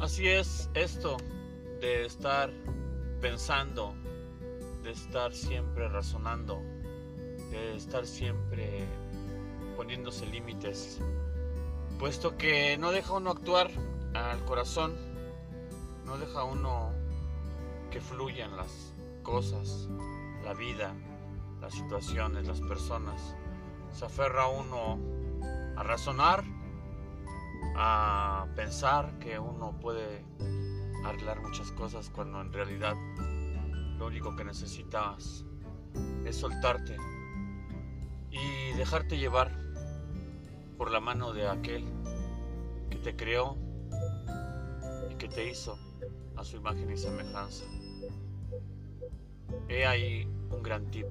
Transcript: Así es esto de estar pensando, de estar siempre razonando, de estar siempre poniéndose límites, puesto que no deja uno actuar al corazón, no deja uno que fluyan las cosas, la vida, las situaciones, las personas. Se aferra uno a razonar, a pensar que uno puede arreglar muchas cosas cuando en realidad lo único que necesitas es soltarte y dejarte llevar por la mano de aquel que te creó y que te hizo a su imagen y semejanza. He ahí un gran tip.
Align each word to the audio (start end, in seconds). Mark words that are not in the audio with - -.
Así 0.00 0.28
es 0.28 0.68
esto 0.74 1.16
de 1.80 2.04
estar 2.04 2.50
pensando, 3.20 3.94
de 4.82 4.90
estar 4.90 5.32
siempre 5.32 5.88
razonando, 5.88 6.60
de 7.50 7.76
estar 7.76 8.06
siempre 8.06 8.86
poniéndose 9.76 10.26
límites, 10.26 11.00
puesto 11.98 12.36
que 12.36 12.76
no 12.76 12.92
deja 12.92 13.14
uno 13.14 13.30
actuar 13.30 13.70
al 14.14 14.44
corazón, 14.44 14.94
no 16.04 16.18
deja 16.18 16.44
uno 16.44 16.92
que 17.90 18.00
fluyan 18.00 18.54
las 18.56 18.92
cosas, 19.22 19.88
la 20.44 20.52
vida, 20.52 20.94
las 21.60 21.72
situaciones, 21.72 22.46
las 22.46 22.60
personas. 22.60 23.34
Se 23.92 24.04
aferra 24.04 24.46
uno 24.48 24.98
a 25.76 25.82
razonar, 25.82 26.44
a 27.78 28.46
pensar 28.56 29.18
que 29.18 29.38
uno 29.38 29.78
puede 29.80 30.24
arreglar 31.04 31.40
muchas 31.40 31.70
cosas 31.72 32.10
cuando 32.10 32.40
en 32.40 32.52
realidad 32.52 32.94
lo 33.98 34.06
único 34.06 34.34
que 34.34 34.44
necesitas 34.44 35.44
es 36.24 36.36
soltarte 36.36 36.96
y 38.30 38.72
dejarte 38.76 39.18
llevar 39.18 39.52
por 40.76 40.90
la 40.90 41.00
mano 41.00 41.32
de 41.32 41.48
aquel 41.48 41.84
que 42.90 42.98
te 42.98 43.16
creó 43.16 43.56
y 45.10 45.14
que 45.16 45.28
te 45.28 45.50
hizo 45.50 45.78
a 46.36 46.44
su 46.44 46.56
imagen 46.56 46.90
y 46.90 46.96
semejanza. 46.96 47.64
He 49.68 49.86
ahí 49.86 50.24
un 50.50 50.62
gran 50.62 50.90
tip. 50.90 51.06